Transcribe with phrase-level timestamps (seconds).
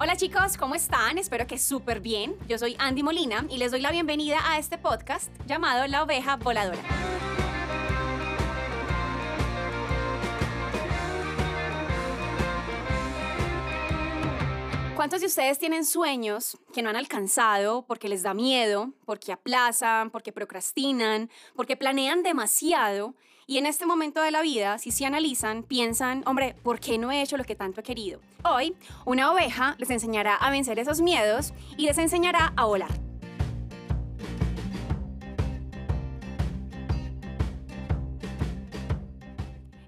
[0.00, 1.18] Hola chicos, ¿cómo están?
[1.18, 2.36] Espero que súper bien.
[2.46, 6.36] Yo soy Andy Molina y les doy la bienvenida a este podcast llamado La Oveja
[6.36, 6.78] Voladora.
[14.94, 20.10] ¿Cuántos de ustedes tienen sueños que no han alcanzado porque les da miedo, porque aplazan,
[20.10, 23.16] porque procrastinan, porque planean demasiado
[23.50, 27.10] y en este momento de la vida, si se analizan, piensan, hombre, ¿por qué no
[27.10, 28.20] he hecho lo que tanto he querido?
[28.44, 32.90] Hoy, una oveja les enseñará a vencer esos miedos y les enseñará a volar.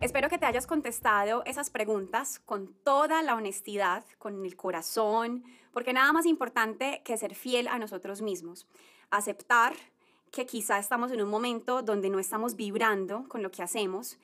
[0.00, 5.92] Espero que te hayas contestado esas preguntas con toda la honestidad, con el corazón, porque
[5.92, 8.66] nada más importante que ser fiel a nosotros mismos.
[9.10, 9.74] Aceptar
[10.30, 14.18] que quizá estamos en un momento donde no estamos vibrando con lo que hacemos,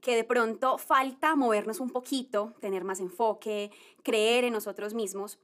[0.00, 3.70] que de pronto falta movernos un poquito, tener más enfoque,
[4.02, 5.38] creer en nosotros mismos.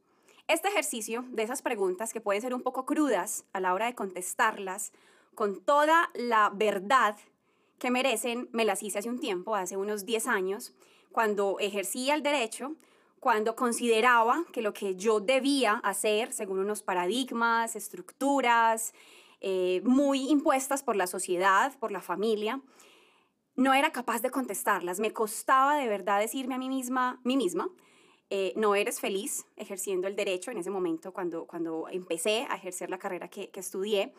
[0.48, 3.94] Este ejercicio de esas preguntas que pueden ser un poco crudas a la hora de
[3.94, 4.92] contestarlas,
[5.34, 7.16] con toda la verdad
[7.78, 10.72] que merecen, me las hice hace un tiempo, hace unos 10 años,
[11.10, 12.76] cuando ejercía el derecho,
[13.18, 18.94] cuando consideraba que lo que yo debía hacer, según unos paradigmas, estructuras,
[19.42, 22.62] eh, muy impuestas por la sociedad, por la familia,
[23.56, 25.00] no era capaz de contestarlas.
[25.00, 27.68] Me costaba de verdad decirme a mí misma, mí misma,
[28.30, 32.88] eh, no eres feliz ejerciendo el derecho en ese momento cuando, cuando empecé a ejercer
[32.88, 34.14] la carrera que, que estudié.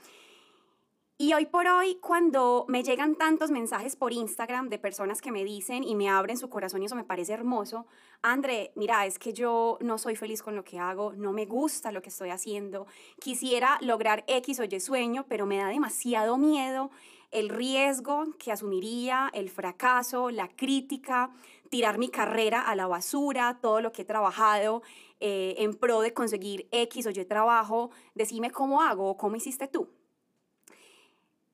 [1.15, 5.43] Y hoy por hoy, cuando me llegan tantos mensajes por Instagram de personas que me
[5.43, 7.85] dicen y me abren su corazón y eso me parece hermoso,
[8.23, 11.91] André, mira, es que yo no soy feliz con lo que hago, no me gusta
[11.91, 12.87] lo que estoy haciendo,
[13.19, 16.89] quisiera lograr X o Y sueño, pero me da demasiado miedo
[17.29, 21.29] el riesgo que asumiría, el fracaso, la crítica,
[21.69, 24.81] tirar mi carrera a la basura, todo lo que he trabajado
[25.19, 29.89] eh, en pro de conseguir X o Y trabajo, decime cómo hago, cómo hiciste tú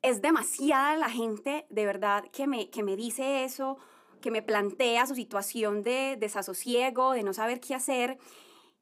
[0.01, 3.77] es demasiada la gente de verdad que me, que me dice eso,
[4.21, 8.17] que me plantea su situación de desasosiego, de no saber qué hacer.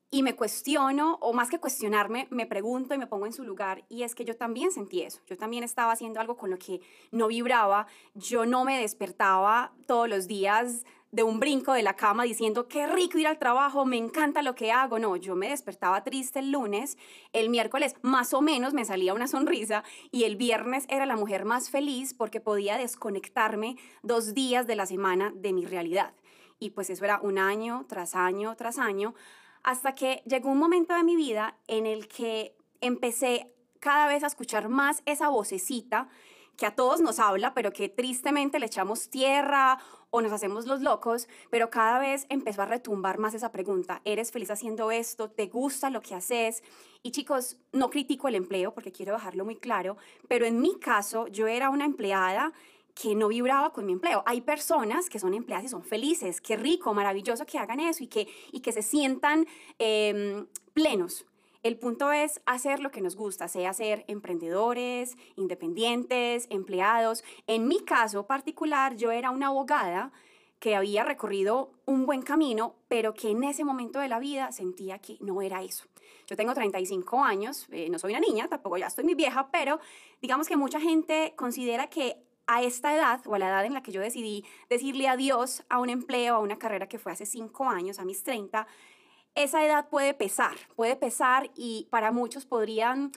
[0.10, 3.84] Y me cuestiono, o más que cuestionarme, me pregunto y me pongo en su lugar.
[3.90, 5.20] Y es que yo también sentí eso.
[5.28, 6.80] Yo también estaba haciendo algo con lo que
[7.12, 7.88] no vibraba.
[8.14, 12.86] Yo no me despertaba todos los días de un brinco de la cama diciendo, qué
[12.86, 15.00] rico ir al trabajo, me encanta lo que hago.
[15.00, 16.98] No, yo me despertaba triste el lunes,
[17.34, 21.46] el miércoles más o menos me salía una sonrisa y el viernes era la mujer
[21.46, 26.14] más feliz porque podía desconectarme dos días de la semana de mi realidad.
[26.60, 29.14] Y pues eso era un año tras año tras año,
[29.64, 34.28] hasta que llegó un momento de mi vida en el que empecé cada vez a
[34.28, 36.10] escuchar más esa vocecita
[36.58, 39.80] que a todos nos habla, pero que tristemente le echamos tierra
[40.10, 44.32] o nos hacemos los locos, pero cada vez empezó a retumbar más esa pregunta, ¿eres
[44.32, 45.30] feliz haciendo esto?
[45.30, 46.64] ¿Te gusta lo que haces?
[47.04, 49.98] Y chicos, no critico el empleo porque quiero dejarlo muy claro,
[50.28, 52.52] pero en mi caso yo era una empleada
[52.96, 54.24] que no vibraba con mi empleo.
[54.26, 58.08] Hay personas que son empleadas y son felices, qué rico, maravilloso que hagan eso y
[58.08, 59.46] que, y que se sientan
[59.78, 61.26] em, plenos.
[61.68, 67.26] El punto es hacer lo que nos gusta, sea ser emprendedores, independientes, empleados.
[67.46, 70.14] En mi caso particular, yo era una abogada
[70.60, 75.00] que había recorrido un buen camino, pero que en ese momento de la vida sentía
[75.00, 75.88] que no era eso.
[76.26, 79.82] Yo tengo 35 años, eh, no soy una niña, tampoco ya estoy muy vieja, pero
[80.22, 83.84] digamos que mucha gente considera que a esta edad o a la edad en la
[83.84, 87.66] que yo decidí decirle adiós a un empleo, a una carrera que fue hace 5
[87.66, 88.66] años, a mis 30,
[89.44, 93.12] esa edad puede pesar, puede pesar y para muchos podrían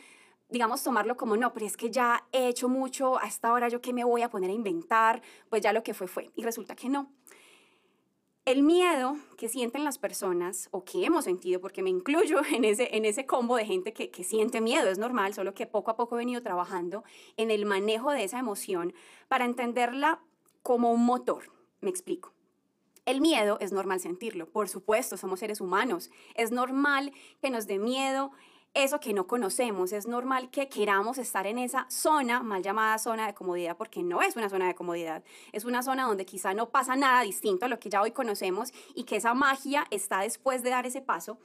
[0.50, 3.80] digamos, tomarlo como, no, pero es que ya he hecho mucho, a esta hora yo
[3.80, 6.30] qué me voy a poner a inventar, pues ya lo que fue fue.
[6.34, 7.12] Y resulta que no.
[8.44, 12.96] El miedo que sienten las personas, o que hemos sentido, porque me incluyo en ese,
[12.96, 15.96] en ese combo de gente que, que siente miedo, es normal, solo que poco a
[15.96, 17.04] poco he venido trabajando
[17.36, 18.92] en el manejo de esa emoción
[19.28, 20.20] para entenderla
[20.62, 21.44] como un motor.
[21.80, 22.32] Me explico.
[23.10, 26.12] El miedo es normal sentirlo, por supuesto, somos seres humanos.
[26.36, 27.12] Es normal
[27.42, 28.30] que nos dé miedo
[28.72, 29.90] eso que no conocemos.
[29.90, 34.22] Es normal que queramos estar en esa zona, mal llamada zona de comodidad, porque no
[34.22, 35.24] es una zona de comodidad.
[35.50, 38.72] Es una zona donde quizá no pasa nada distinto a lo que ya hoy conocemos
[38.94, 41.38] y que esa magia está después de dar ese paso.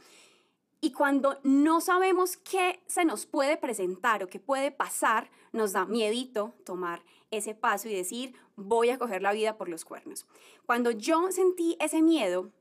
[0.86, 5.88] Y cuando no sabemos qué se nos puede presentar o qué puede pasar, nos da
[5.88, 7.02] miedito tomar
[7.32, 10.28] ese paso y decir, voy a coger la vida por los cuernos.
[10.68, 12.52] Cuando yo sentí ese miedo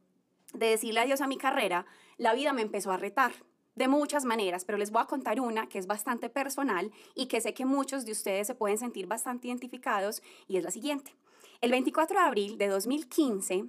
[0.55, 1.85] de decirle adiós a mi carrera,
[2.17, 3.35] la vida me empezó a retar
[3.75, 7.43] de muchas maneras, pero les voy a contar una que es bastante personal y que
[7.43, 11.15] sé que muchos de ustedes se pueden sentir bastante identificados y es la siguiente.
[11.61, 13.67] El 24 de abril de 2015,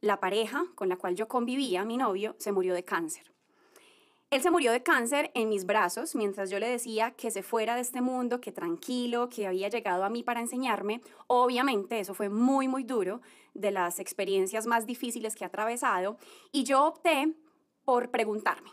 [0.00, 3.31] la pareja con la cual yo convivía, mi novio, se murió de cáncer.
[4.32, 7.74] Él se murió de cáncer en mis brazos mientras yo le decía que se fuera
[7.74, 11.02] de este mundo, que tranquilo, que había llegado a mí para enseñarme.
[11.26, 13.20] Obviamente eso fue muy, muy duro,
[13.52, 16.16] de las experiencias más difíciles que he atravesado.
[16.50, 17.34] Y yo opté
[17.84, 18.70] por preguntarme,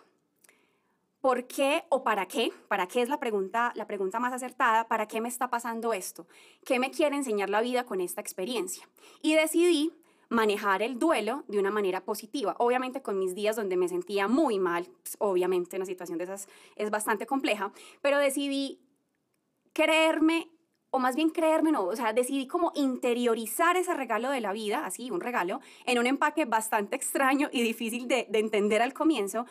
[1.20, 2.54] ¿por qué o para qué?
[2.70, 4.88] ¿Para qué es la pregunta, la pregunta más acertada?
[4.88, 6.26] ¿Para qué me está pasando esto?
[6.64, 8.88] ¿Qué me quiere enseñar la vida con esta experiencia?
[9.22, 9.92] Y decidí
[10.30, 12.56] manejar el duelo de una manera positiva.
[12.60, 16.48] Obviamente con mis días donde me sentía muy mal, pues, obviamente una situación de esas
[16.76, 17.72] es bastante compleja,
[18.02, 18.80] pero decidí
[19.74, 20.50] creerme,
[20.92, 24.86] o más bien creerme, no, o sea, decidí como interiorizar ese regalo de la vida,
[24.86, 29.46] así, un regalo, en un empaque bastante extraño y difícil de, de entender al comienzo,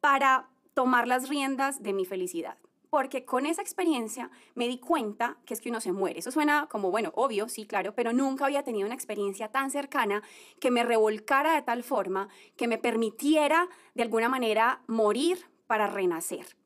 [0.00, 2.56] para tomar las riendas de mi felicidad
[2.90, 6.18] porque con esa experiencia me di cuenta que es que uno se muere.
[6.20, 10.22] Eso suena como, bueno, obvio, sí, claro, pero nunca había tenido una experiencia tan cercana
[10.60, 16.56] que me revolcara de tal forma que me permitiera de alguna manera morir para renacer.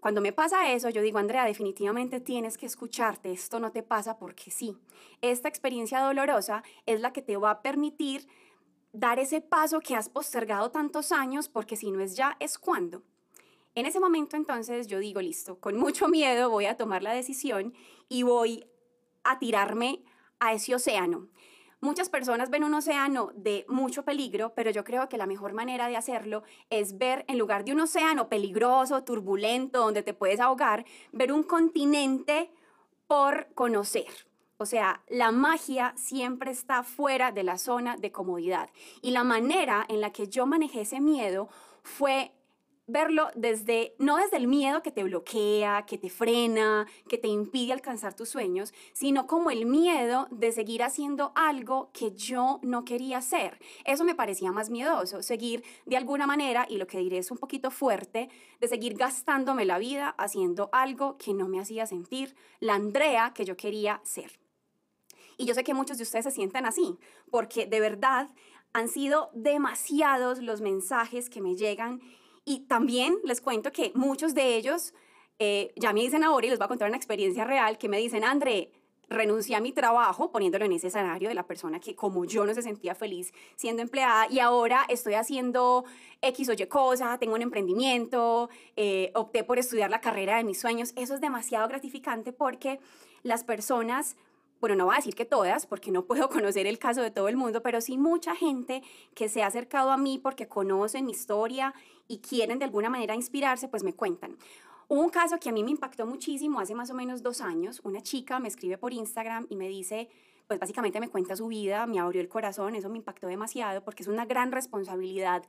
[0.00, 4.18] Cuando me pasa eso, yo digo, Andrea, definitivamente tienes que escucharte, esto no te pasa
[4.18, 4.76] porque sí.
[5.22, 8.28] Esta experiencia dolorosa es la que te va a permitir
[8.92, 13.02] dar ese paso que has postergado tantos años, porque si no es ya, es cuando.
[13.74, 17.74] En ese momento entonces yo digo, listo, con mucho miedo voy a tomar la decisión
[18.08, 18.66] y voy
[19.24, 20.04] a tirarme
[20.38, 21.28] a ese océano.
[21.80, 25.86] Muchas personas ven un océano de mucho peligro, pero yo creo que la mejor manera
[25.86, 30.86] de hacerlo es ver, en lugar de un océano peligroso, turbulento, donde te puedes ahogar,
[31.12, 32.50] ver un continente
[33.06, 34.06] por conocer.
[34.56, 38.70] O sea, la magia siempre está fuera de la zona de comodidad.
[39.02, 41.50] Y la manera en la que yo manejé ese miedo
[41.82, 42.32] fue
[42.86, 47.72] verlo desde, no desde el miedo que te bloquea, que te frena, que te impide
[47.72, 53.18] alcanzar tus sueños, sino como el miedo de seguir haciendo algo que yo no quería
[53.18, 53.58] hacer.
[53.84, 57.38] Eso me parecía más miedoso, seguir de alguna manera, y lo que diré es un
[57.38, 58.28] poquito fuerte,
[58.60, 63.44] de seguir gastándome la vida haciendo algo que no me hacía sentir la Andrea que
[63.44, 64.38] yo quería ser.
[65.36, 66.96] Y yo sé que muchos de ustedes se sienten así,
[67.30, 68.28] porque de verdad
[68.72, 72.00] han sido demasiados los mensajes que me llegan
[72.44, 74.94] y también les cuento que muchos de ellos
[75.38, 77.98] eh, ya me dicen ahora y les voy a contar una experiencia real que me
[77.98, 78.70] dicen, André,
[79.08, 82.54] renuncié a mi trabajo poniéndolo en ese escenario de la persona que como yo no
[82.54, 85.84] se sentía feliz siendo empleada y ahora estoy haciendo
[86.22, 90.60] X o Y cosa, tengo un emprendimiento, eh, opté por estudiar la carrera de mis
[90.60, 90.92] sueños.
[90.96, 92.80] Eso es demasiado gratificante porque
[93.22, 94.16] las personas
[94.60, 97.28] bueno, no voy a decir que todas, porque no puedo conocer el caso de todo
[97.28, 98.82] el mundo, pero sí mucha gente
[99.14, 101.74] que se ha acercado a mí porque conocen mi historia
[102.08, 104.36] y quieren de alguna manera inspirarse, pues me cuentan.
[104.88, 107.80] Hubo un caso que a mí me impactó muchísimo hace más o menos dos años.
[107.84, 110.08] Una chica me escribe por Instagram y me dice,
[110.46, 114.02] pues básicamente me cuenta su vida, me abrió el corazón, eso me impactó demasiado porque
[114.02, 115.42] es una gran responsabilidad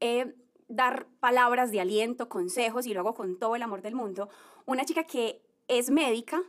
[0.00, 0.34] eh,
[0.68, 4.28] dar palabras de aliento, consejos y luego con todo el amor del mundo.
[4.66, 6.42] Una chica que es médica,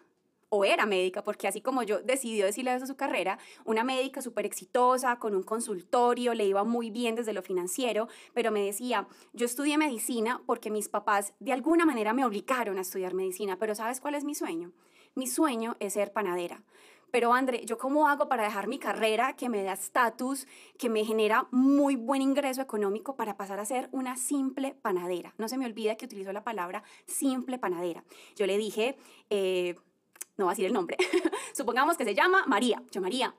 [0.53, 4.21] o era médica, porque así como yo decidió decirle eso a su carrera, una médica
[4.21, 9.07] súper exitosa, con un consultorio, le iba muy bien desde lo financiero, pero me decía,
[9.31, 13.75] yo estudié medicina porque mis papás de alguna manera me obligaron a estudiar medicina, pero
[13.75, 14.73] ¿sabes cuál es mi sueño?
[15.15, 16.61] Mi sueño es ser panadera.
[17.11, 20.47] Pero André, ¿yo cómo hago para dejar mi carrera que me da estatus,
[20.77, 25.33] que me genera muy buen ingreso económico para pasar a ser una simple panadera?
[25.37, 28.03] No se me olvida que utilizo la palabra simple panadera.
[28.37, 28.97] Yo le dije,
[29.29, 29.75] eh,
[30.37, 30.97] no va a decir el nombre,
[31.53, 33.35] supongamos que se llama María, yo María,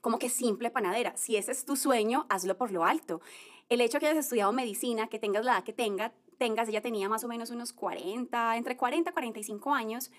[0.00, 3.20] como que simple panadera, si ese es tu sueño, hazlo por lo alto.
[3.68, 7.08] El hecho que hayas estudiado medicina, que tengas la edad que tenga, tengas, ella tenía
[7.08, 10.10] más o menos unos 40, entre 40 y 45 años,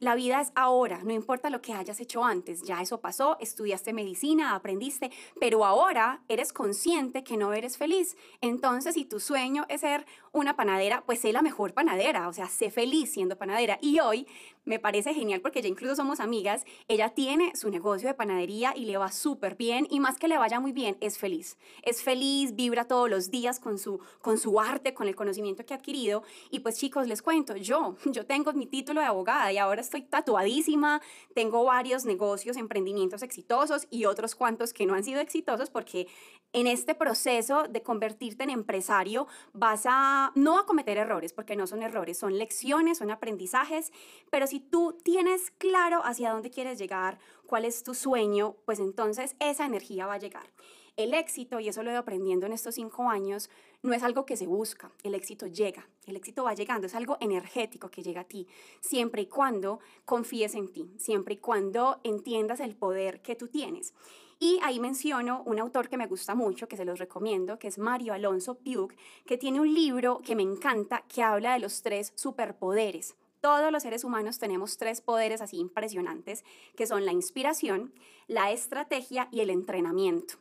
[0.00, 3.92] la vida es ahora, no importa lo que hayas hecho antes, ya eso pasó, estudiaste
[3.92, 8.16] medicina, aprendiste, pero ahora eres consciente que no eres feliz.
[8.40, 12.46] Entonces, si tu sueño es ser una panadera, pues sé la mejor panadera, o sea,
[12.46, 13.78] sé feliz siendo panadera.
[13.80, 14.26] Y hoy
[14.64, 18.84] me parece genial porque ya incluso somos amigas, ella tiene su negocio de panadería y
[18.84, 21.56] le va súper bien y más que le vaya muy bien, es feliz.
[21.82, 25.74] Es feliz, vibra todos los días con su, con su arte, con el conocimiento que
[25.74, 26.22] ha adquirido.
[26.50, 30.02] Y pues chicos, les cuento, yo, yo tengo mi título de abogada y ahora estoy
[30.02, 31.00] tatuadísima,
[31.34, 36.06] tengo varios negocios, emprendimientos exitosos y otros cuantos que no han sido exitosos porque
[36.52, 41.66] en este proceso de convertirte en empresario vas a no a cometer errores, porque no
[41.66, 43.92] son errores, son lecciones, son aprendizajes,
[44.30, 49.36] pero si tú tienes claro hacia dónde quieres llegar, cuál es tu sueño, pues entonces
[49.40, 50.48] esa energía va a llegar.
[50.98, 53.50] El éxito, y eso lo he ido aprendiendo en estos cinco años,
[53.84, 57.16] no es algo que se busca, el éxito llega, el éxito va llegando, es algo
[57.20, 58.48] energético que llega a ti,
[58.80, 63.94] siempre y cuando confíes en ti, siempre y cuando entiendas el poder que tú tienes.
[64.40, 67.78] Y ahí menciono un autor que me gusta mucho, que se los recomiendo, que es
[67.78, 68.92] Mario Alonso Piuk,
[69.24, 73.14] que tiene un libro que me encanta, que habla de los tres superpoderes.
[73.40, 77.94] Todos los seres humanos tenemos tres poderes así impresionantes, que son la inspiración,
[78.26, 80.38] la estrategia y el entrenamiento.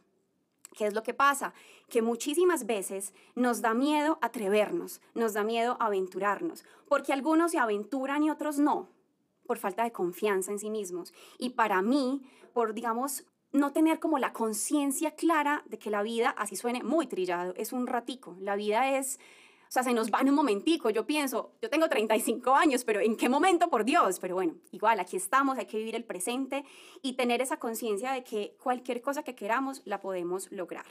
[0.77, 1.55] ¿Qué es lo que pasa?
[1.89, 8.21] Que muchísimas veces nos da miedo atrevernos, nos da miedo aventurarnos, porque algunos se aventuran
[8.21, 8.87] y otros no,
[9.47, 11.15] por falta de confianza en sí mismos.
[11.39, 12.21] Y para mí,
[12.53, 17.07] por, digamos, no tener como la conciencia clara de que la vida, así suene muy
[17.07, 18.37] trillado, es un ratico.
[18.39, 19.19] La vida es,
[19.67, 20.89] o sea, se nos va en un momentico.
[20.89, 24.19] Yo pienso, yo tengo 35 años, pero ¿en qué momento, por Dios?
[24.19, 26.63] Pero bueno, igual, aquí estamos, hay que vivir el presente
[27.01, 30.85] y tener esa conciencia de que cualquier cosa que queramos la podemos lograr.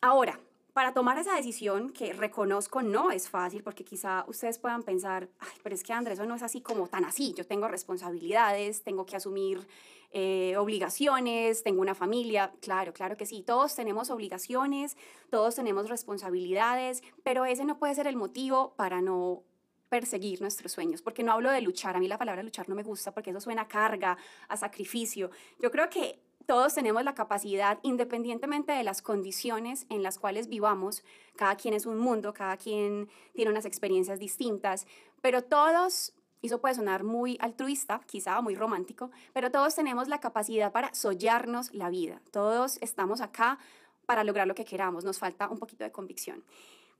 [0.00, 0.40] Ahora,
[0.78, 5.58] para tomar esa decisión, que reconozco no es fácil, porque quizá ustedes puedan pensar, Ay,
[5.64, 9.04] pero es que Andrés, eso no es así como tan así, yo tengo responsabilidades, tengo
[9.04, 9.66] que asumir
[10.12, 14.96] eh, obligaciones, tengo una familia, claro, claro que sí, todos tenemos obligaciones,
[15.30, 19.42] todos tenemos responsabilidades, pero ese no puede ser el motivo para no
[19.88, 22.84] perseguir nuestros sueños, porque no hablo de luchar, a mí la palabra luchar no me
[22.84, 24.16] gusta porque eso suena a carga,
[24.46, 25.32] a sacrificio.
[25.58, 31.04] Yo creo que todos tenemos la capacidad, independientemente de las condiciones en las cuales vivamos,
[31.36, 34.86] cada quien es un mundo, cada quien tiene unas experiencias distintas,
[35.20, 40.20] pero todos, y eso puede sonar muy altruista, quizá muy romántico, pero todos tenemos la
[40.20, 43.58] capacidad para sollarnos la vida, todos estamos acá
[44.06, 46.42] para lograr lo que queramos, nos falta un poquito de convicción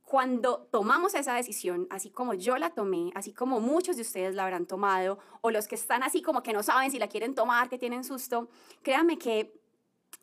[0.08, 4.44] cuando tomamos esa decisión, así como yo la tomé, así como muchos de ustedes la
[4.44, 7.68] habrán tomado, o los que están así como que no saben si la quieren tomar,
[7.68, 8.48] que tienen susto,
[8.82, 9.52] créanme que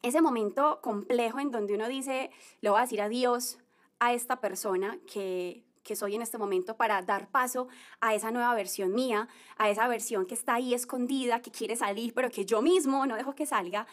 [0.01, 3.59] ese momento complejo en donde uno dice, le voy a decir adiós
[3.99, 7.67] a esta persona que, que soy en este momento para dar paso
[8.01, 12.15] a esa nueva versión mía, a esa versión que está ahí escondida, que quiere salir,
[12.15, 13.85] pero que yo mismo no dejo que salga,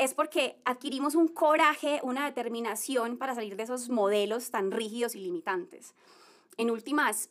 [0.00, 5.20] es porque adquirimos un coraje, una determinación para salir de esos modelos tan rígidos y
[5.20, 5.94] limitantes.
[6.56, 7.28] En últimas,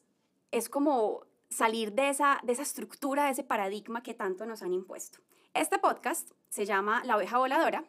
[0.51, 4.71] es como salir de esa, de esa estructura, de ese paradigma que tanto nos han
[4.71, 5.17] impuesto.
[5.55, 7.85] Este podcast se llama La oveja voladora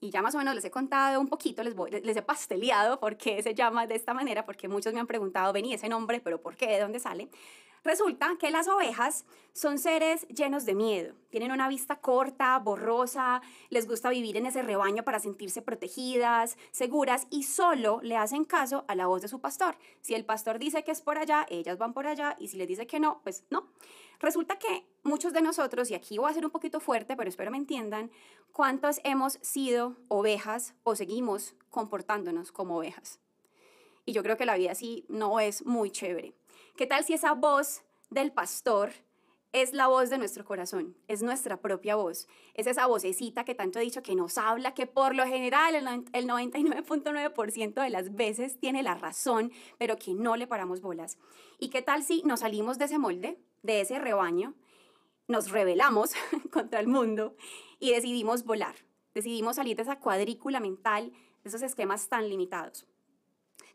[0.00, 3.16] y ya más o menos les he contado un poquito, les, les he pasteleado por
[3.16, 6.40] qué se llama de esta manera, porque muchos me han preguntado, vení ese nombre, pero
[6.40, 6.66] ¿por qué?
[6.66, 7.28] ¿De dónde sale?
[7.84, 13.86] Resulta que las ovejas son seres llenos de miedo, tienen una vista corta, borrosa, les
[13.86, 18.94] gusta vivir en ese rebaño para sentirse protegidas, seguras y solo le hacen caso a
[18.94, 19.76] la voz de su pastor.
[20.00, 22.68] Si el pastor dice que es por allá, ellas van por allá y si les
[22.68, 23.68] dice que no, pues no.
[24.18, 27.50] Resulta que muchos de nosotros, y aquí voy a ser un poquito fuerte, pero espero
[27.50, 28.10] me entiendan,
[28.52, 33.20] ¿cuántos hemos sido ovejas o seguimos comportándonos como ovejas?
[34.06, 36.34] Y yo creo que la vida así no es muy chévere.
[36.76, 38.90] ¿Qué tal si esa voz del pastor
[39.52, 43.78] es la voz de nuestro corazón, es nuestra propia voz, es esa vocecita que tanto
[43.78, 48.82] he dicho que nos habla, que por lo general el 99.9% de las veces tiene
[48.82, 51.16] la razón, pero que no le paramos bolas.
[51.60, 54.54] ¿Y qué tal si nos salimos de ese molde, de ese rebaño,
[55.28, 56.10] nos rebelamos
[56.50, 57.36] contra el mundo
[57.78, 58.74] y decidimos volar,
[59.14, 61.12] decidimos salir de esa cuadrícula mental,
[61.44, 62.84] de esos esquemas tan limitados?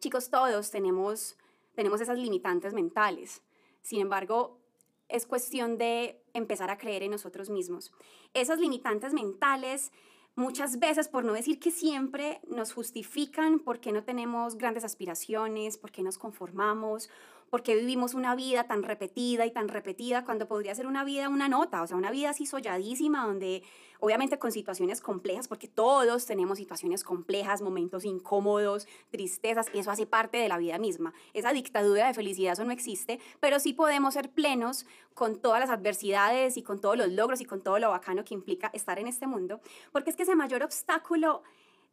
[0.02, 1.38] Chicos, todos tenemos
[1.80, 3.42] tenemos esas limitantes mentales.
[3.82, 4.60] Sin embargo,
[5.08, 7.94] es cuestión de empezar a creer en nosotros mismos.
[8.34, 9.94] Esas limitantes mentales
[10.36, 15.78] muchas veces, por no decir que siempre, nos justifican por qué no tenemos grandes aspiraciones,
[15.78, 17.10] por qué nos conformamos
[17.50, 21.50] porque vivimos una vida tan repetida y tan repetida cuando podría ser una vida, una
[21.50, 23.64] nota, o sea, una vida así solladísima, donde
[24.00, 30.06] obviamente con situaciones complejas, porque todos tenemos situaciones complejas, momentos incómodos, tristezas, y eso hace
[30.06, 31.14] parte de la vida misma.
[31.34, 35.70] Esa dictadura de felicidad, eso no existe, pero sí podemos ser plenos con todas las
[35.70, 39.08] adversidades y con todos los logros y con todo lo bacano que implica estar en
[39.08, 39.60] este mundo,
[39.92, 41.44] porque es que ese mayor obstáculo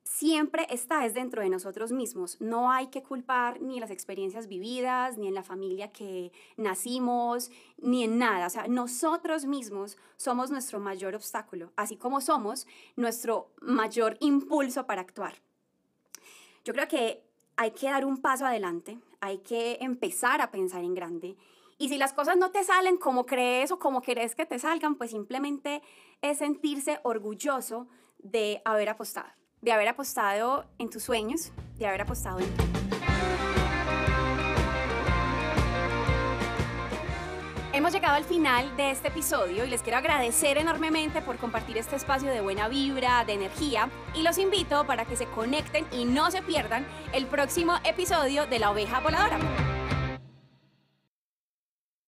[0.07, 2.41] siempre está es dentro de nosotros mismos.
[2.41, 8.05] No hay que culpar ni las experiencias vividas, ni en la familia que nacimos, ni
[8.05, 8.47] en nada.
[8.47, 15.03] O sea, nosotros mismos somos nuestro mayor obstáculo, así como somos nuestro mayor impulso para
[15.03, 15.35] actuar.
[16.65, 17.25] Yo creo que
[17.57, 21.37] hay que dar un paso adelante, hay que empezar a pensar en grande.
[21.79, 24.95] Y si las cosas no te salen como crees o como querés que te salgan,
[24.95, 25.83] pues simplemente
[26.23, 29.29] es sentirse orgulloso de haber apostado
[29.67, 32.65] de haber apostado en tus sueños, de haber apostado en ti.
[37.73, 41.97] Hemos llegado al final de este episodio y les quiero agradecer enormemente por compartir este
[41.97, 46.31] espacio de buena vibra, de energía y los invito para que se conecten y no
[46.31, 49.76] se pierdan el próximo episodio de La Oveja Voladora.